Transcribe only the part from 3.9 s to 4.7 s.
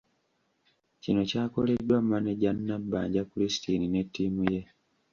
ttiimu ye.